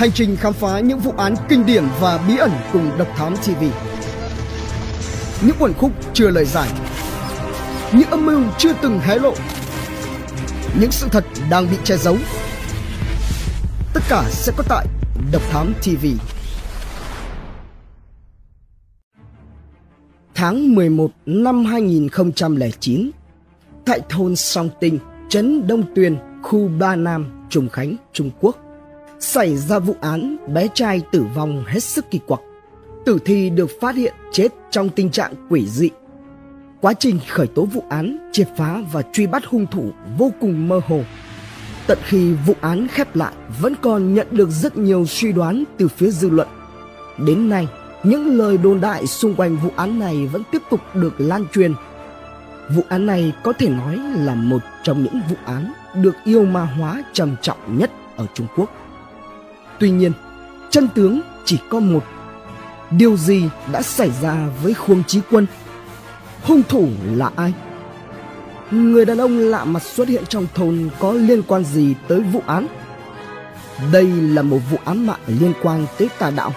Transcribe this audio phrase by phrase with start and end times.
[0.00, 3.36] Hành trình khám phá những vụ án kinh điển và bí ẩn cùng Độc Thám
[3.36, 3.64] TV.
[5.46, 6.68] Những quần khúc chưa lời giải.
[7.92, 9.34] Những âm mưu chưa từng hé lộ.
[10.80, 12.16] Những sự thật đang bị che giấu.
[13.94, 14.86] Tất cả sẽ có tại
[15.32, 16.06] Độc Thám TV.
[20.34, 23.10] Tháng 11 năm 2009,
[23.84, 24.98] tại thôn Song Tinh,
[25.28, 28.56] trấn Đông Tuyền, khu Ba Nam, Trùng Khánh, Trung Quốc,
[29.20, 32.40] xảy ra vụ án bé trai tử vong hết sức kỳ quặc.
[33.04, 35.90] Tử thi được phát hiện chết trong tình trạng quỷ dị.
[36.80, 40.68] Quá trình khởi tố vụ án, triệt phá và truy bắt hung thủ vô cùng
[40.68, 41.02] mơ hồ.
[41.86, 45.88] Tận khi vụ án khép lại vẫn còn nhận được rất nhiều suy đoán từ
[45.88, 46.48] phía dư luận.
[47.18, 47.68] Đến nay,
[48.04, 51.74] những lời đồn đại xung quanh vụ án này vẫn tiếp tục được lan truyền.
[52.76, 56.64] Vụ án này có thể nói là một trong những vụ án được yêu ma
[56.64, 58.70] hóa trầm trọng nhất ở Trung Quốc.
[59.80, 60.12] Tuy nhiên,
[60.70, 62.04] chân tướng chỉ có một.
[62.90, 65.46] Điều gì đã xảy ra với Khuông Chí Quân?
[66.42, 67.52] Hung thủ là ai?
[68.70, 72.42] Người đàn ông lạ mặt xuất hiện trong thôn có liên quan gì tới vụ
[72.46, 72.66] án?
[73.92, 76.52] Đây là một vụ án mạng liên quan tới tà đạo.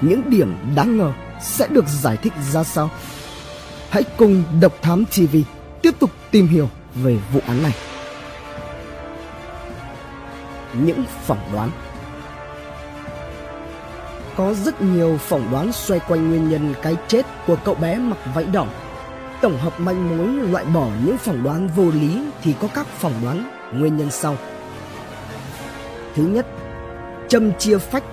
[0.00, 2.90] Những điểm đáng ngờ sẽ được giải thích ra sao?
[3.90, 5.36] Hãy cùng Độc Thám TV
[5.82, 7.74] tiếp tục tìm hiểu về vụ án này.
[10.74, 11.70] Những phỏng đoán
[14.36, 18.18] có rất nhiều phỏng đoán xoay quanh nguyên nhân cái chết của cậu bé mặc
[18.34, 18.66] váy đỏ.
[19.40, 23.14] Tổng hợp manh mối loại bỏ những phỏng đoán vô lý thì có các phỏng
[23.22, 24.36] đoán nguyên nhân sau.
[26.14, 26.46] Thứ nhất,
[27.28, 28.04] châm chia phách,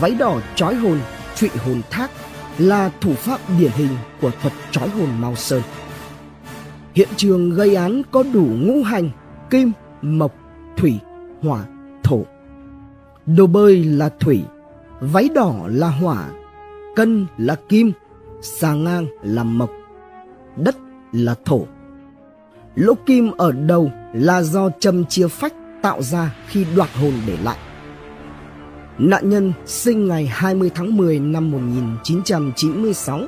[0.00, 0.98] váy đỏ trói hồn,
[1.34, 2.10] trụy hồn thác
[2.58, 5.62] là thủ pháp điển hình của thuật trói hồn Mao Sơn.
[6.94, 9.10] Hiện trường gây án có đủ ngũ hành,
[9.50, 9.72] kim,
[10.02, 10.34] mộc,
[10.76, 10.98] thủy,
[11.42, 11.64] hỏa,
[12.02, 12.24] thổ.
[13.26, 14.42] Đồ bơi là thủy,
[15.12, 16.30] váy đỏ là hỏa,
[16.96, 17.92] cân là kim,
[18.42, 19.70] xà ngang là mộc,
[20.56, 20.76] đất
[21.12, 21.66] là thổ.
[22.74, 27.36] Lỗ kim ở đầu là do châm chia phách tạo ra khi đoạt hồn để
[27.42, 27.58] lại.
[28.98, 33.20] Nạn nhân sinh ngày 20 tháng 10 năm 1996,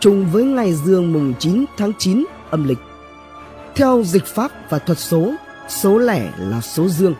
[0.00, 2.78] trùng với ngày dương mùng 9 tháng 9 âm lịch.
[3.74, 5.32] Theo dịch pháp và thuật số,
[5.68, 7.14] số lẻ là số dương.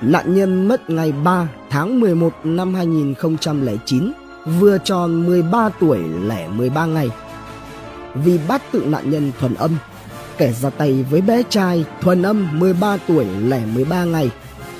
[0.00, 4.12] Nạn nhân mất ngày 3 tháng 11 năm 2009,
[4.58, 7.10] vừa tròn 13 tuổi lẻ 13 ngày.
[8.14, 9.76] Vì bắt tự nạn nhân thuần âm,
[10.38, 14.30] kẻ ra tay với bé trai thuần âm 13 tuổi lẻ 13 ngày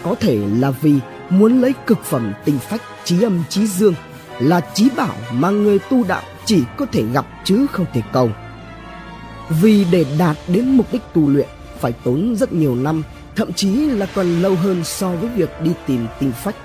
[0.02, 0.94] có thể là vì
[1.30, 3.94] muốn lấy cực phẩm tình phách trí âm trí dương
[4.38, 8.30] là trí bảo mà người tu đạo chỉ có thể gặp chứ không thể cầu.
[9.62, 11.48] Vì để đạt đến mục đích tu luyện
[11.80, 13.02] phải tốn rất nhiều năm
[13.36, 16.56] thậm chí là còn lâu hơn so với việc đi tìm tinh phách.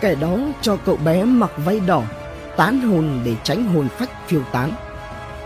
[0.00, 2.02] Kẻ đó cho cậu bé mặc váy đỏ,
[2.56, 4.72] tán hồn để tránh hồn phách phiêu tán.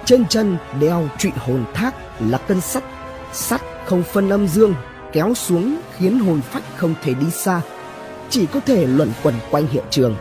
[0.05, 2.85] Trên chân đeo trụy hồn thác là cân sắt,
[3.33, 4.75] sắt không phân âm dương,
[5.13, 7.61] kéo xuống khiến hồn phách không thể đi xa,
[8.31, 10.17] chỉ có thể luẩn quẩn quanh hiện trường.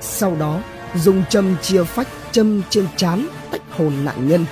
[0.00, 0.60] Sau đó,
[0.94, 4.46] dùng châm chia phách châm trên trán tách hồn nạn nhân.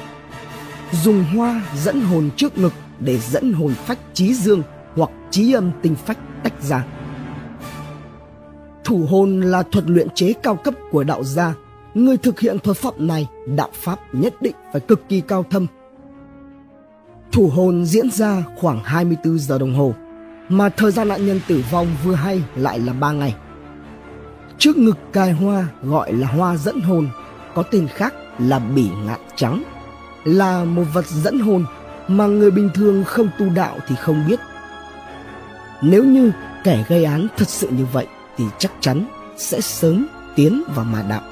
[1.03, 4.63] Dùng hoa dẫn hồn trước ngực để dẫn hồn phách trí dương
[4.97, 6.87] hoặc trí âm tinh phách tách ra.
[8.85, 11.55] Thủ hồn là thuật luyện chế cao cấp của đạo gia.
[11.95, 15.67] Người thực hiện thuật pháp này, đạo pháp nhất định phải cực kỳ cao thâm.
[17.33, 19.95] Thủ hồn diễn ra khoảng 24 giờ đồng hồ,
[20.49, 23.35] mà thời gian nạn nhân tử vong vừa hay lại là 3 ngày.
[24.59, 27.09] Trước ngực cài hoa gọi là hoa dẫn hồn,
[27.55, 29.63] có tên khác là bỉ ngạn trắng,
[30.25, 31.65] là một vật dẫn hồn
[32.11, 34.41] mà người bình thường không tu đạo thì không biết.
[35.83, 36.33] Nếu như
[36.65, 38.07] kẻ gây án thật sự như vậy
[38.37, 39.05] thì chắc chắn
[39.37, 40.07] sẽ sớm
[40.37, 41.23] tiến vào mà đạo.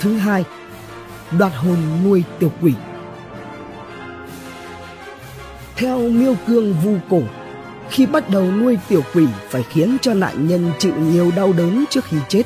[0.00, 0.44] Thứ hai,
[1.38, 2.74] đoạt hồn nuôi tiểu quỷ.
[5.76, 7.22] Theo miêu cương vu cổ,
[7.90, 11.84] khi bắt đầu nuôi tiểu quỷ phải khiến cho nạn nhân chịu nhiều đau đớn
[11.90, 12.42] trước khi chết.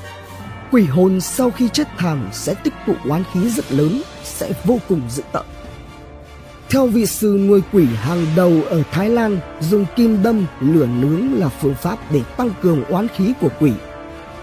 [0.71, 4.79] Quỷ hồn sau khi chết thảm sẽ tích tụ oán khí rất lớn sẽ vô
[4.89, 5.45] cùng dữ tợn.
[6.71, 11.41] Theo vị sư nuôi quỷ hàng đầu ở Thái Lan, dùng kim đâm, lửa nướng
[11.41, 13.73] là phương pháp để tăng cường oán khí của quỷ.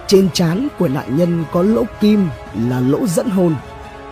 [0.07, 2.27] Trên trán của nạn nhân có lỗ kim
[2.69, 3.55] là lỗ dẫn hồn.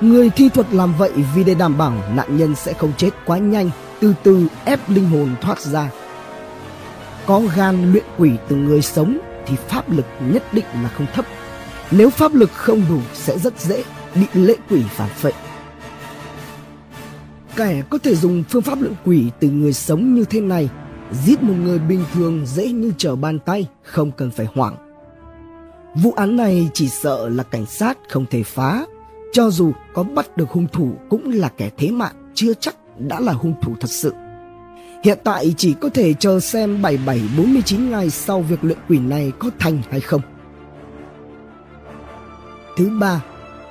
[0.01, 3.37] Người thi thuật làm vậy vì để đảm bảo nạn nhân sẽ không chết quá
[3.37, 3.69] nhanh,
[3.99, 5.89] từ từ ép linh hồn thoát ra.
[7.25, 9.17] Có gan luyện quỷ từ người sống
[9.47, 11.25] thì pháp lực nhất định là không thấp.
[11.91, 13.83] Nếu pháp lực không đủ sẽ rất dễ
[14.15, 15.31] bị lệ quỷ phản phệ.
[17.55, 20.69] Kẻ có thể dùng phương pháp luyện quỷ từ người sống như thế này
[21.11, 24.75] giết một người bình thường dễ như trở bàn tay, không cần phải hoảng.
[25.95, 28.85] Vụ án này chỉ sợ là cảnh sát không thể phá,
[29.33, 33.19] cho dù có bắt được hung thủ cũng là kẻ thế mạng, chưa chắc đã
[33.19, 34.13] là hung thủ thật sự.
[35.03, 39.49] Hiện tại chỉ có thể chờ xem 77-49 ngày sau việc luyện quỷ này có
[39.59, 40.21] thành hay không.
[42.77, 43.21] Thứ ba,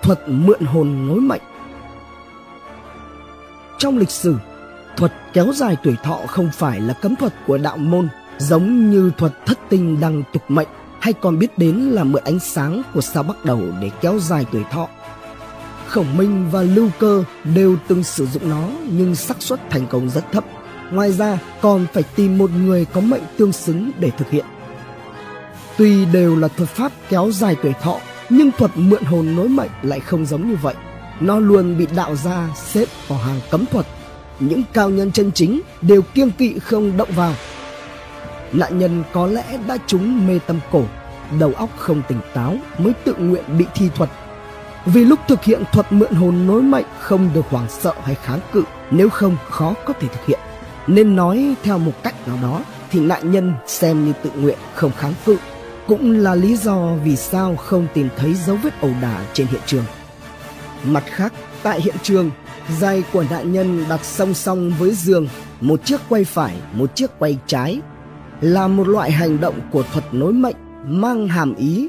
[0.02, 1.42] thuật mượn hồn nối mệnh.
[3.78, 4.36] Trong lịch sử,
[4.96, 8.08] thuật kéo dài tuổi thọ không phải là cấm thuật của đạo môn,
[8.38, 10.68] giống như thuật thất tinh đăng tục mệnh
[11.00, 14.46] hay còn biết đến là mượn ánh sáng của sao bắt đầu để kéo dài
[14.52, 14.88] tuổi thọ.
[15.86, 17.24] Khổng Minh và Lưu Cơ
[17.54, 20.44] đều từng sử dụng nó nhưng xác suất thành công rất thấp.
[20.92, 24.44] Ngoài ra còn phải tìm một người có mệnh tương xứng để thực hiện.
[25.76, 28.00] Tuy đều là thuật pháp kéo dài tuổi thọ
[28.30, 30.74] nhưng thuật mượn hồn nối mệnh lại không giống như vậy.
[31.20, 33.86] Nó luôn bị đạo gia xếp vào hàng cấm thuật.
[34.40, 37.34] Những cao nhân chân chính đều kiêng kỵ không động vào.
[38.52, 40.84] Nạn nhân có lẽ đã trúng mê tâm cổ,
[41.40, 44.10] đầu óc không tỉnh táo mới tự nguyện bị thi thuật.
[44.86, 48.40] Vì lúc thực hiện thuật mượn hồn nối mệnh không được hoảng sợ hay kháng
[48.52, 50.40] cự, nếu không khó có thể thực hiện.
[50.86, 52.60] Nên nói theo một cách nào đó
[52.90, 55.36] thì nạn nhân xem như tự nguyện không kháng cự
[55.90, 59.60] cũng là lý do vì sao không tìm thấy dấu vết ẩu đả trên hiện
[59.66, 59.84] trường.
[60.84, 61.32] Mặt khác,
[61.62, 62.30] tại hiện trường,
[62.78, 65.28] giày của nạn nhân đặt song song với giường,
[65.60, 67.80] một chiếc quay phải, một chiếc quay trái,
[68.40, 71.88] là một loại hành động của thuật nối mệnh mang hàm ý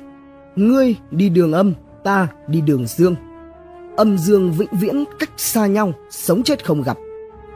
[0.55, 1.73] ngươi đi đường âm,
[2.03, 3.15] ta đi đường dương.
[3.97, 6.97] Âm dương vĩnh viễn cách xa nhau, sống chết không gặp.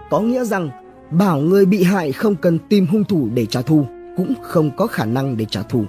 [0.09, 0.69] Có nghĩa rằng
[1.11, 3.85] bảo người bị hại không cần tìm hung thủ để trả thù,
[4.17, 5.85] cũng không có khả năng để trả thù.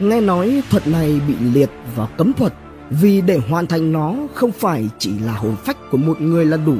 [0.00, 2.52] Nghe nói thuật này bị liệt vào cấm thuật
[2.90, 6.56] vì để hoàn thành nó không phải chỉ là hồn phách của một người là
[6.56, 6.76] đủ.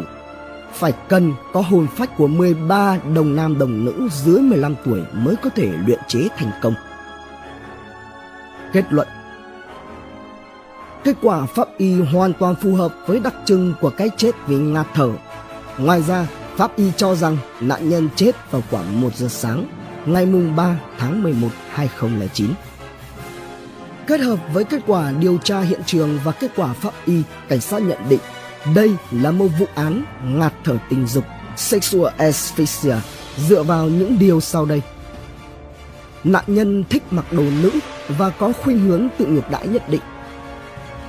[0.72, 5.36] Phải cần có hồn phách của 13 đồng nam đồng nữ dưới 15 tuổi mới
[5.36, 6.74] có thể luyện chế thành công.
[8.72, 9.08] Kết luận
[11.04, 14.56] Kết quả pháp y hoàn toàn phù hợp với đặc trưng của cái chết vì
[14.56, 15.10] ngạt thở.
[15.78, 16.26] Ngoài ra,
[16.56, 19.66] pháp y cho rằng nạn nhân chết vào khoảng 1 giờ sáng,
[20.06, 22.50] ngày mùng 3 tháng 11 2009.
[24.06, 27.60] Kết hợp với kết quả điều tra hiện trường và kết quả pháp y, cảnh
[27.60, 28.20] sát nhận định
[28.74, 31.24] đây là một vụ án ngạt thở tình dục
[31.56, 32.94] sexual asphyxia
[33.36, 34.82] dựa vào những điều sau đây.
[36.24, 37.70] Nạn nhân thích mặc đồ nữ
[38.08, 40.00] và có khuynh hướng tự ngược đãi nhất định.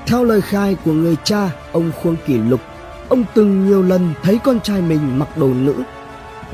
[0.08, 2.62] Theo lời khai của người cha, ông Khuông Kỷ Lục,
[3.10, 5.74] ông từng nhiều lần thấy con trai mình mặc đồ nữ.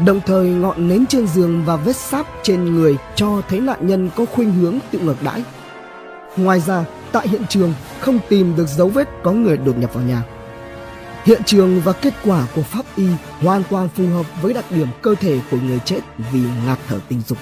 [0.05, 4.09] Đồng thời ngọn nến trên giường và vết sáp trên người cho thấy nạn nhân
[4.15, 5.43] có khuynh hướng tự ngược đãi.
[6.37, 10.03] Ngoài ra, tại hiện trường không tìm được dấu vết có người đột nhập vào
[10.03, 10.23] nhà.
[11.23, 13.07] Hiện trường và kết quả của pháp y
[13.41, 15.99] hoàn toàn phù hợp với đặc điểm cơ thể của người chết
[16.31, 17.37] vì ngạt thở tình dục.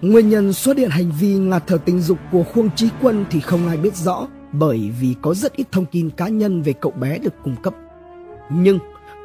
[0.00, 3.40] Nguyên nhân xuất hiện hành vi ngạt thở tình dục của Khuông Trí Quân thì
[3.40, 6.92] không ai biết rõ bởi vì có rất ít thông tin cá nhân về cậu
[6.92, 7.74] bé được cung cấp.
[8.50, 8.78] Nhưng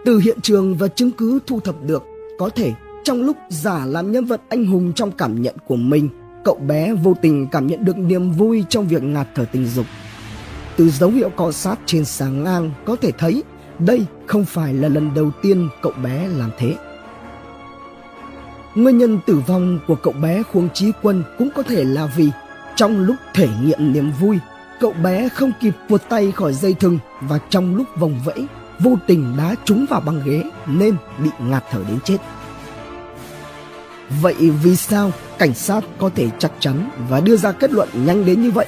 [0.06, 2.03] từ hiện trường và chứng cứ thu thập được,
[2.39, 2.73] có thể
[3.03, 6.09] trong lúc giả làm nhân vật anh hùng trong cảm nhận của mình
[6.45, 9.86] cậu bé vô tình cảm nhận được niềm vui trong việc ngạt thở tình dục.
[10.75, 13.44] Từ dấu hiệu cọ sát trên sáng ngang có thể thấy
[13.80, 16.75] đây không phải là lần đầu tiên cậu bé làm thế.
[18.75, 22.29] Nguyên nhân tử vong của cậu bé Khuông Trí Quân cũng có thể là vì
[22.75, 24.39] trong lúc thể nghiệm niềm vui,
[24.79, 28.48] cậu bé không kịp vuột tay khỏi dây thừng và trong lúc vòng vẫy,
[28.79, 32.17] vô tình đá trúng vào băng ghế nên bị ngạt thở đến chết.
[34.09, 38.25] Vậy vì sao cảnh sát có thể chắc chắn và đưa ra kết luận nhanh
[38.25, 38.65] đến như vậy?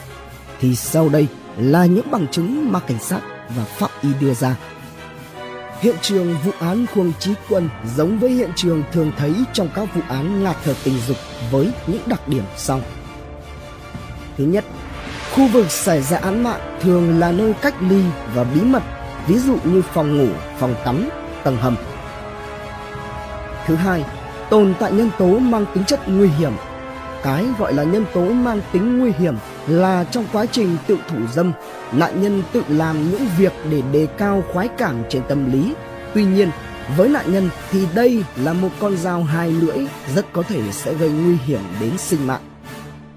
[0.59, 1.27] Thì sau đây
[1.57, 3.21] là những bằng chứng mà cảnh sát
[3.55, 4.55] và pháp y đưa ra.
[5.81, 9.95] Hiện trường vụ án Khuông Trí Quân giống với hiện trường thường thấy trong các
[9.95, 11.17] vụ án ngạt thở tình dục
[11.51, 12.81] với những đặc điểm sau.
[14.37, 14.65] Thứ nhất,
[15.35, 18.03] khu vực xảy ra án mạng thường là nơi cách ly
[18.33, 18.83] và bí mật,
[19.27, 20.27] ví dụ như phòng ngủ,
[20.59, 21.09] phòng tắm,
[21.43, 21.75] tầng hầm.
[23.67, 24.05] Thứ hai,
[24.49, 26.51] tồn tại nhân tố mang tính chất nguy hiểm.
[27.23, 29.35] Cái gọi là nhân tố mang tính nguy hiểm
[29.67, 31.51] là trong quá trình tự thủ dâm,
[31.93, 35.73] nạn nhân tự làm những việc để đề cao khoái cảm trên tâm lý.
[36.13, 36.49] Tuy nhiên,
[36.97, 40.93] với nạn nhân thì đây là một con dao hai lưỡi rất có thể sẽ
[40.93, 42.41] gây nguy hiểm đến sinh mạng.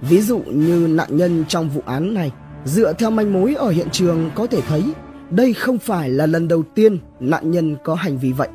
[0.01, 2.33] Ví dụ như nạn nhân trong vụ án này,
[2.65, 4.85] dựa theo manh mối ở hiện trường có thể thấy
[5.31, 8.49] đây không phải là lần đầu tiên nạn nhân có hành vi vậy.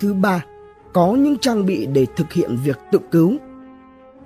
[0.00, 0.44] Thứ ba,
[0.94, 3.36] có những trang bị để thực hiện việc tự cứu.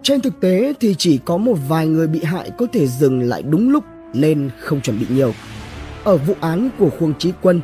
[0.02, 3.42] Trên thực tế thì chỉ có một vài người bị hại có thể dừng lại
[3.42, 3.84] đúng lúc
[4.14, 5.32] nên không chuẩn bị nhiều.
[6.04, 7.60] Ở vụ án của Khuông Trí Quân,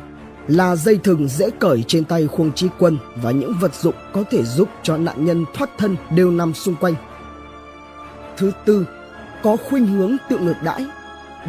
[0.47, 4.23] là dây thừng dễ cởi trên tay khuông trí quân và những vật dụng có
[4.31, 6.93] thể giúp cho nạn nhân thoát thân đều nằm xung quanh.
[8.37, 8.87] Thứ tư,
[9.43, 10.85] có khuynh hướng tự ngược đãi.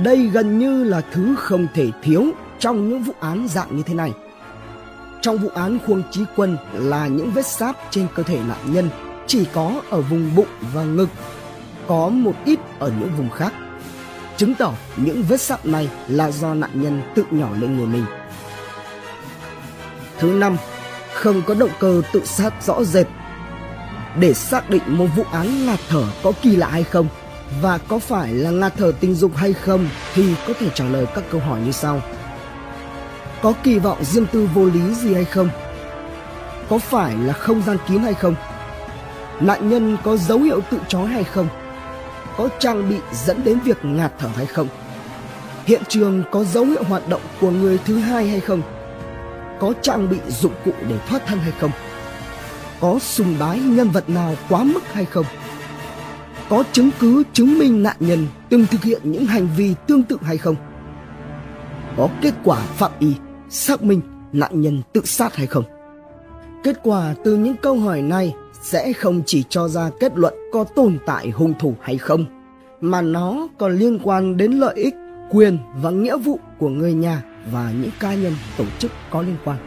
[0.04, 2.24] Đây gần như là thứ không thể thiếu
[2.58, 4.12] trong những vụ án dạng như thế này.
[5.26, 8.90] Trong vụ án khuông trí quân là những vết sáp trên cơ thể nạn nhân
[9.26, 11.08] chỉ có ở vùng bụng và ngực,
[11.86, 13.52] có một ít ở những vùng khác.
[14.36, 18.04] Chứng tỏ những vết sáp này là do nạn nhân tự nhỏ lên người mình.
[20.18, 20.56] Thứ năm,
[21.14, 23.06] không có động cơ tự sát rõ rệt.
[24.20, 27.08] Để xác định một vụ án ngạt thở có kỳ lạ hay không
[27.62, 31.06] và có phải là ngạt thở tình dục hay không thì có thể trả lời
[31.14, 32.00] các câu hỏi như sau.
[33.46, 35.48] Có kỳ vọng riêng tư vô lý gì hay không?
[36.68, 38.34] Có phải là không gian kín hay không?
[39.40, 41.48] Nạn nhân có dấu hiệu tự trói hay không?
[42.36, 44.68] Có trang bị dẫn đến việc ngạt thở hay không?
[45.64, 48.62] Hiện trường có dấu hiệu hoạt động của người thứ hai hay không?
[49.60, 51.70] Có trang bị dụng cụ để thoát thân hay không?
[52.80, 55.26] Có sùng bái nhân vật nào quá mức hay không?
[56.48, 60.18] Có chứng cứ chứng minh nạn nhân từng thực hiện những hành vi tương tự
[60.22, 60.56] hay không?
[61.96, 63.14] Có kết quả phạm y
[63.48, 64.00] xác minh
[64.32, 65.64] nạn nhân tự sát hay không?
[66.64, 70.64] Kết quả từ những câu hỏi này sẽ không chỉ cho ra kết luận có
[70.64, 72.24] tồn tại hung thủ hay không,
[72.80, 74.94] mà nó còn liên quan đến lợi ích,
[75.30, 77.22] quyền và nghĩa vụ của người nhà
[77.52, 79.58] và những cá nhân tổ chức có liên quan.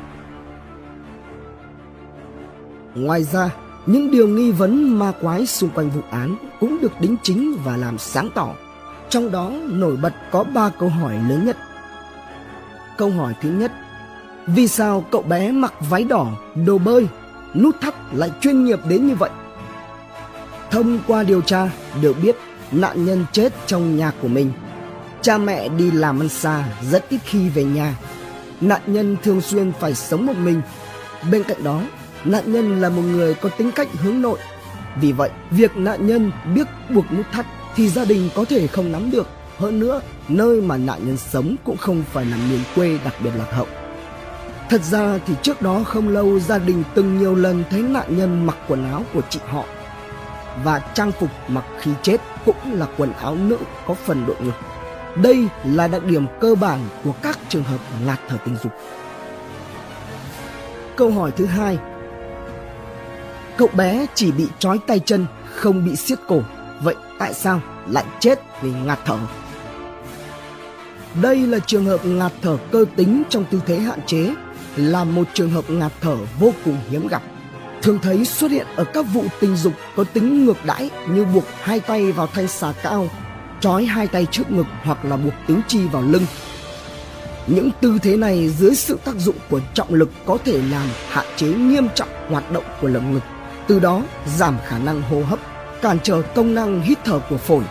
[2.96, 3.50] Ngoài ra,
[3.86, 7.78] những điều nghi vấn ma quái xung quanh vụ án cũng được đính chính và
[7.78, 8.54] làm sáng tỏ.
[9.10, 11.58] Trong đó nổi bật có ba câu hỏi lớn nhất.
[13.00, 13.72] Câu hỏi thứ nhất,
[14.48, 16.27] vì sao cậu bé mặc váy đỏ,
[16.65, 17.08] đồ bơi,
[17.56, 19.29] nút thắt lại chuyên nghiệp đến như vậy?
[20.72, 21.70] Thông qua điều tra,
[22.01, 22.36] được biết
[22.72, 24.51] nạn nhân chết trong nhà của mình.
[25.22, 27.96] Cha mẹ đi làm ăn xa, rất ít khi về nhà.
[28.62, 30.62] Nạn nhân thường xuyên phải sống một mình.
[31.32, 31.82] Bên cạnh đó,
[32.25, 34.39] nạn nhân là một người có tính cách hướng nội.
[35.01, 38.91] Vì vậy, việc nạn nhân biết buộc nút thắt thì gia đình có thể không
[38.91, 39.27] nắm được.
[39.60, 43.32] Hơn nữa, nơi mà nạn nhân sống cũng không phải là miền quê đặc biệt
[43.38, 43.68] lạc hậu.
[44.70, 48.46] Thật ra thì trước đó không lâu gia đình từng nhiều lần thấy nạn nhân
[48.46, 49.66] mặc quần áo của chị họ
[50.63, 54.54] và trang phục mặc khi chết cũng là quần áo nữ có phần đội ngực.
[55.16, 58.72] Đây là đặc điểm cơ bản của các trường hợp ngạt thở tình dục.
[60.96, 61.78] Câu hỏi thứ hai
[63.58, 65.25] Cậu bé chỉ bị trói tay chân,
[65.56, 66.42] không bị siết cổ.
[66.82, 69.18] Vậy tại sao lại chết vì ngạt thở?
[71.22, 74.34] Đây là trường hợp ngạt thở cơ tính trong tư thế hạn chế,
[74.75, 77.22] là một trường hợp ngạt thở vô cùng hiếm gặp.
[77.82, 81.44] Thường thấy xuất hiện ở các vụ tình dục có tính ngược đãi như buộc
[81.62, 83.08] hai tay vào thanh xà cao,
[83.60, 86.25] trói hai tay trước ngực hoặc là buộc tứ chi vào lưng.
[87.48, 91.25] Những tư thế này dưới sự tác dụng của trọng lực có thể làm hạn
[91.36, 93.24] chế nghiêm trọng hoạt động của lồng ngực,
[93.68, 94.01] từ đó
[94.38, 95.39] giảm khả năng hô hấp,
[95.82, 97.63] cản trở công năng hít thở của phổi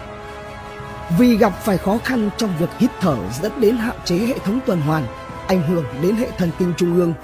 [1.16, 4.60] vì gặp phải khó khăn trong việc hít thở dẫn đến hạn chế hệ thống
[4.66, 5.06] tuần hoàn,
[5.46, 7.14] ảnh hưởng đến hệ thần kinh trung ương,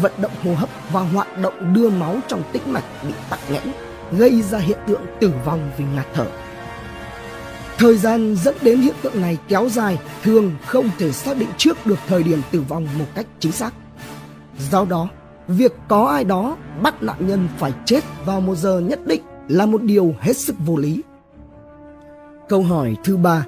[0.00, 3.62] vận động hô hấp và hoạt động đưa máu trong tĩnh mạch bị tắc nghẽn,
[4.12, 6.26] gây ra hiện tượng tử vong vì ngạt thở.
[7.78, 11.86] Thời gian dẫn đến hiện tượng này kéo dài thường không thể xác định trước
[11.86, 13.74] được thời điểm tử vong một cách chính xác.
[14.70, 15.08] Do đó,
[15.48, 19.66] việc có ai đó bắt nạn nhân phải chết vào một giờ nhất định là
[19.66, 21.02] một điều hết sức vô lý.
[22.48, 23.46] Câu hỏi thứ ba,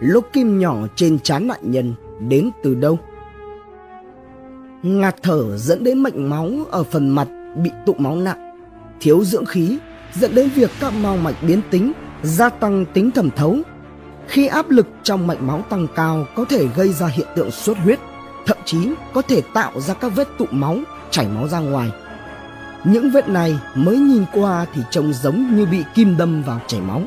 [0.00, 1.94] lỗ kim nhỏ trên trán nạn nhân
[2.28, 2.98] đến từ đâu?
[4.82, 8.58] Ngạt thở dẫn đến mạch máu ở phần mặt bị tụ máu nặng,
[9.00, 9.78] thiếu dưỡng khí
[10.12, 13.58] dẫn đến việc các mao mạch biến tính, gia tăng tính thẩm thấu.
[14.28, 17.78] Khi áp lực trong mạch máu tăng cao có thể gây ra hiện tượng xuất
[17.78, 17.98] huyết,
[18.46, 20.78] thậm chí có thể tạo ra các vết tụ máu,
[21.10, 21.90] chảy máu ra ngoài.
[22.84, 26.80] Những vết này mới nhìn qua thì trông giống như bị kim đâm vào chảy
[26.80, 27.02] máu.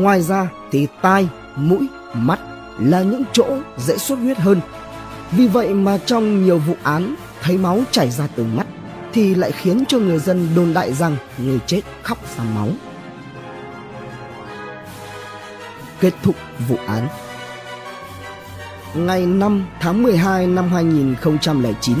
[0.00, 2.40] Ngoài ra thì tai, mũi, mắt
[2.78, 3.46] là những chỗ
[3.78, 4.60] dễ xuất huyết hơn.
[5.30, 8.66] Vì vậy mà trong nhiều vụ án thấy máu chảy ra từ mắt
[9.12, 12.68] thì lại khiến cho người dân đồn đại rằng người chết khóc ra máu.
[16.00, 16.34] Kết thúc
[16.68, 17.08] vụ án
[18.94, 21.96] Ngày 5 tháng 12 năm 2009,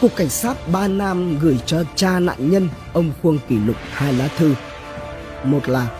[0.00, 4.12] Cục Cảnh sát Ba Nam gửi cho cha nạn nhân ông Khuông Kỷ Lục hai
[4.12, 4.54] lá thư.
[5.44, 5.99] Một là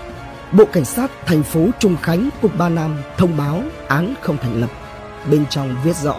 [0.53, 4.61] Bộ Cảnh sát thành phố Trung Khánh, Cục Ba Nam thông báo án không thành
[4.61, 4.71] lập.
[5.31, 6.15] Bên trong viết rõ,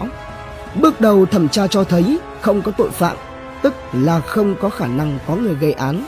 [0.74, 3.16] bước đầu thẩm tra cho thấy không có tội phạm,
[3.62, 6.04] tức là không có khả năng có người gây án,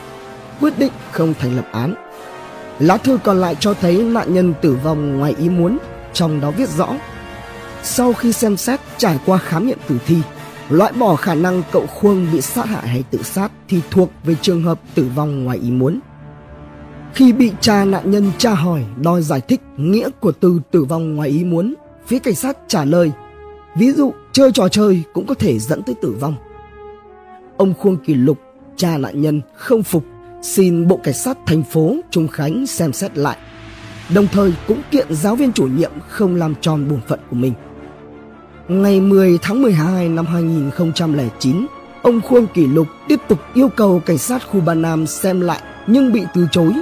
[0.61, 1.95] quyết định không thành lập án.
[2.79, 5.79] Lá thư còn lại cho thấy nạn nhân tử vong ngoài ý muốn,
[6.13, 6.89] trong đó viết rõ.
[7.83, 10.17] Sau khi xem xét trải qua khám nghiệm tử thi,
[10.69, 14.35] loại bỏ khả năng cậu Khuông bị sát hại hay tự sát thì thuộc về
[14.43, 16.01] trường hợp tử vong ngoài ý muốn.
[17.15, 21.17] Khi bị cha nạn nhân tra hỏi đòi giải thích nghĩa của từ tử vong
[21.17, 21.75] ngoài ý muốn,
[22.07, 23.13] phía cảnh sát trả lời
[23.75, 26.35] Ví dụ chơi trò chơi cũng có thể dẫn tới tử vong.
[27.57, 28.39] Ông Khuông Kỳ Lục,
[28.77, 30.05] cha nạn nhân không phục,
[30.43, 33.37] xin Bộ Cảnh sát thành phố Trung Khánh xem xét lại.
[34.15, 37.53] Đồng thời cũng kiện giáo viên chủ nhiệm không làm tròn bổn phận của mình.
[38.69, 41.67] Ngày 10 tháng 12 năm 2009,
[42.03, 45.63] ông Khuông Kỷ Lục tiếp tục yêu cầu cảnh sát khu Ba Nam xem lại
[45.87, 46.73] nhưng bị từ chối.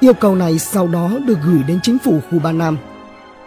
[0.00, 2.78] Yêu cầu này sau đó được gửi đến chính phủ khu Ba Nam.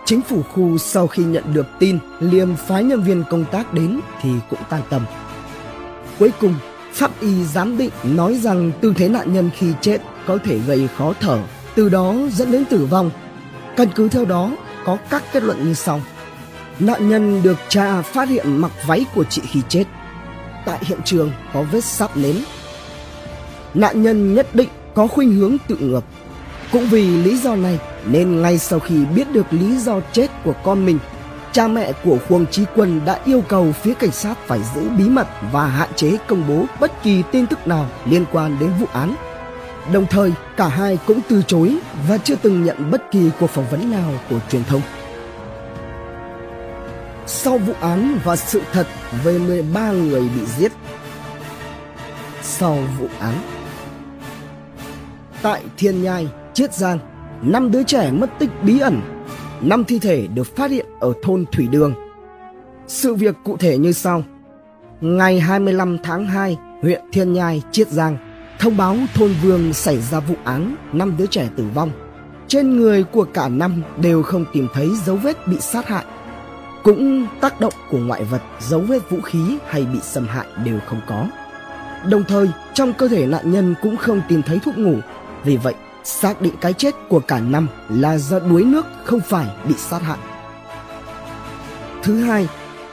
[0.06, 4.00] Chính phủ khu sau khi nhận được tin liêm phái nhân viên công tác đến
[4.22, 5.06] thì cũng tan tầm.
[6.20, 6.56] Cuối cùng,
[6.94, 10.88] pháp y giám định nói rằng tư thế nạn nhân khi chết có thể gây
[10.98, 11.40] khó thở,
[11.76, 13.12] từ đó dẫn đến tử vong.
[13.78, 14.52] Căn cứ theo đó
[14.86, 16.02] có các kết luận như sau.
[16.80, 19.84] Nạn nhân được cha phát hiện mặc váy của chị khi chết.
[20.66, 22.36] Tại hiện trường có vết sáp nến.
[23.74, 26.04] Nạn nhân nhất định có khuynh hướng tự ngược.
[26.72, 30.54] Cũng vì lý do này nên ngay sau khi biết được lý do chết của
[30.64, 31.00] con mình,
[31.52, 35.10] cha mẹ của Khuông Trí Quân đã yêu cầu phía cảnh sát phải giữ bí
[35.10, 38.86] mật và hạn chế công bố bất kỳ tin tức nào liên quan đến vụ
[38.94, 39.16] án.
[39.94, 43.70] Đồng thời, cả hai cũng từ chối và chưa từng nhận bất kỳ cuộc phỏng
[43.72, 44.82] vấn nào của truyền thông
[47.34, 48.88] sau vụ án và sự thật
[49.24, 50.72] về 13 người bị giết.
[52.42, 53.36] Sau vụ án
[55.42, 57.00] Tại Thiên Nhai, Chiết Giang,
[57.42, 59.02] năm đứa trẻ mất tích bí ẩn,
[59.62, 61.94] năm thi thể được phát hiện ở thôn Thủy Đường.
[62.88, 64.24] Sự việc cụ thể như sau.
[65.02, 68.18] Ngày 25 tháng 2, huyện Thiên Nhai, Chiết Giang,
[68.60, 71.92] thông báo thôn Vương xảy ra vụ án năm đứa trẻ tử vong.
[72.48, 76.06] Trên người của cả năm đều không tìm thấy dấu vết bị sát hại
[76.84, 80.80] cũng tác động của ngoại vật, dấu vết vũ khí hay bị xâm hại đều
[80.88, 81.28] không có.
[82.10, 84.96] Đồng thời, trong cơ thể nạn nhân cũng không tìm thấy thuốc ngủ.
[85.44, 89.48] Vì vậy, xác định cái chết của cả năm là do đuối nước không phải
[89.68, 90.18] bị sát hại.
[92.04, 92.48] Thứ hai,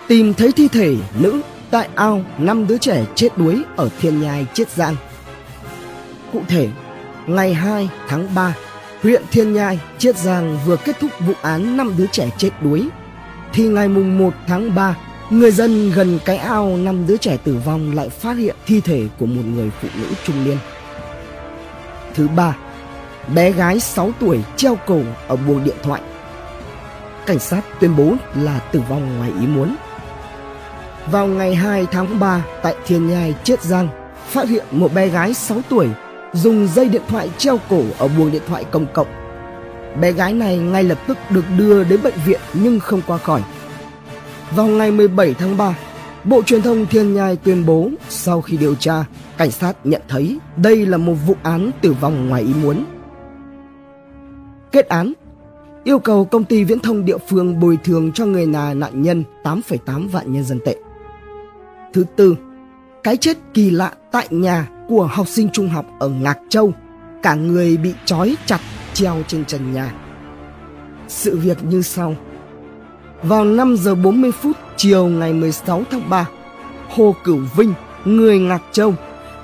[0.09, 1.41] tìm thấy thi thể nữ
[1.71, 4.97] tại ao năm đứa trẻ chết đuối ở Thiên Nhai Chiết Giang.
[6.33, 6.69] Cụ thể,
[7.27, 8.55] ngày 2 tháng 3,
[9.03, 12.89] huyện Thiên Nhai Chiết Giang vừa kết thúc vụ án năm đứa trẻ chết đuối
[13.53, 14.97] thì ngày mùng 1 tháng 3,
[15.31, 19.03] người dân gần cái ao năm đứa trẻ tử vong lại phát hiện thi thể
[19.19, 20.59] của một người phụ nữ trung niên.
[22.15, 22.57] Thứ ba,
[23.35, 26.01] bé gái 6 tuổi treo cổ ở buồng điện thoại.
[27.27, 29.77] Cảnh sát tuyên bố là tử vong ngoài ý muốn.
[31.11, 33.89] Vào ngày 2 tháng 3 tại Thiên Nhai Chiết Giang,
[34.29, 35.89] phát hiện một bé gái 6 tuổi
[36.33, 39.09] dùng dây điện thoại treo cổ ở buồng điện thoại công cộng
[40.01, 43.43] Bé gái này ngay lập tức được đưa đến bệnh viện nhưng không qua khỏi.
[44.51, 45.79] Vào ngày 17 tháng 3,
[46.25, 49.05] Bộ Truyền thông Thiên Nhai tuyên bố sau khi điều tra,
[49.39, 52.85] cảnh sát nhận thấy đây là một vụ án tử vong ngoài ý muốn.
[54.73, 55.13] Kết án
[55.85, 59.25] yêu cầu công ty viễn thông địa phương bồi thường cho người nhà nạn nhân
[59.43, 60.77] 8,8 vạn nhân dân tệ.
[61.93, 62.37] Thứ tư,
[63.03, 66.73] cái chết kỳ lạ tại nhà của học sinh trung học ở Ngạc Châu,
[67.23, 68.61] cả người bị trói chặt
[68.95, 69.95] treo trên trần nhà.
[71.09, 72.15] Sự việc như sau.
[73.23, 76.29] Vào 5 giờ 40 phút chiều ngày 16 tháng 3,
[76.89, 77.73] Hồ Cửu Vinh,
[78.05, 78.95] người Ngạc Châu,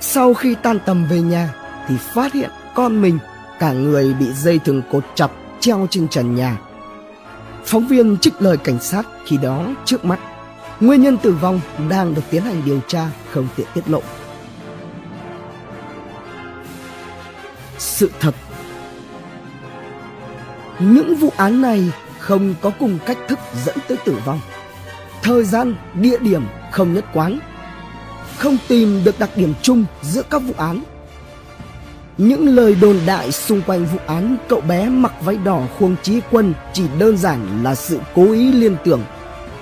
[0.01, 1.55] sau khi tan tầm về nhà
[1.89, 3.19] thì phát hiện con mình
[3.65, 6.59] cả người bị dây thừng cột chặt treo trên trần nhà.
[7.65, 10.19] Phóng viên trích lời cảnh sát khi đó trước mắt.
[10.81, 14.03] Nguyên nhân tử vong đang được tiến hành điều tra không tiện tiết lộ.
[17.79, 18.35] Sự thật
[20.79, 24.41] những vụ án này không có cùng cách thức dẫn tới tử vong.
[25.23, 27.39] Thời gian, địa điểm không nhất quán.
[28.39, 30.83] Không tìm được đặc điểm chung giữa các vụ án.
[32.19, 36.21] Những lời đồn đại xung quanh vụ án cậu bé mặc váy đỏ khuông trí
[36.31, 39.03] quân chỉ đơn giản là sự cố ý liên tưởng,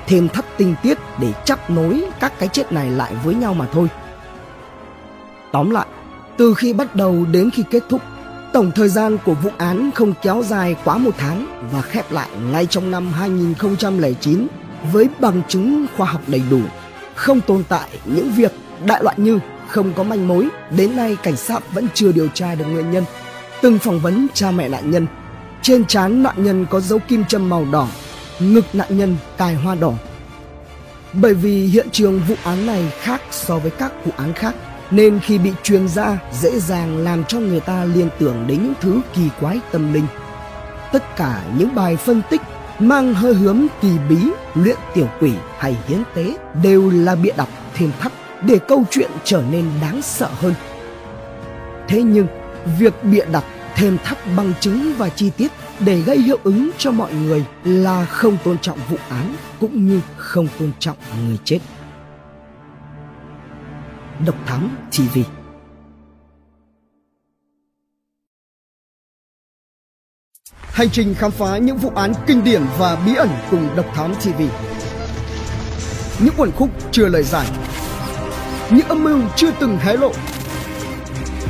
[0.06, 3.66] thêm thắt tinh tiết để chắp nối các cái chết này lại với nhau mà
[3.72, 3.88] thôi.
[5.52, 5.86] Tóm lại,
[6.36, 8.00] từ khi bắt đầu đến khi kết thúc
[8.52, 12.28] Tổng thời gian của vụ án không kéo dài quá một tháng và khép lại
[12.52, 14.46] ngay trong năm 2009
[14.92, 16.60] với bằng chứng khoa học đầy đủ.
[17.14, 18.52] Không tồn tại những việc
[18.86, 19.38] đại loại như
[19.72, 23.04] không có manh mối, đến nay cảnh sát vẫn chưa điều tra được nguyên nhân.
[23.62, 25.06] Từng phỏng vấn cha mẹ nạn nhân,
[25.62, 27.88] trên trán nạn nhân có dấu kim châm màu đỏ,
[28.38, 29.92] ngực nạn nhân cài hoa đỏ.
[31.12, 34.54] Bởi vì hiện trường vụ án này khác so với các vụ án khác
[34.90, 38.74] nên khi bị truyền ra dễ dàng làm cho người ta liên tưởng đến những
[38.80, 40.06] thứ kỳ quái tâm linh.
[40.92, 42.40] Tất cả những bài phân tích
[42.78, 44.16] mang hơi hướng kỳ bí,
[44.54, 48.12] luyện tiểu quỷ hay hiến tế đều là bịa đặt thêm thắt
[48.46, 50.54] để câu chuyện trở nên đáng sợ hơn.
[51.88, 52.26] Thế nhưng,
[52.78, 56.90] việc bịa đặt thêm thắt bằng chứng và chi tiết để gây hiệu ứng cho
[56.90, 61.58] mọi người là không tôn trọng vụ án cũng như không tôn trọng người chết.
[64.26, 65.18] Độc Thám TV
[70.62, 74.14] Hành trình khám phá những vụ án kinh điển và bí ẩn cùng Độc Thám
[74.14, 74.42] TV
[76.24, 77.46] Những quần khúc chưa lời giải
[78.70, 80.12] những âm mưu chưa từng hé lộ.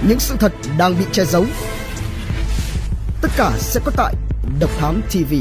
[0.09, 1.45] Những sự thật đang bị che giấu.
[3.23, 4.15] Tất cả sẽ có tại
[4.61, 5.35] Độc Thám TV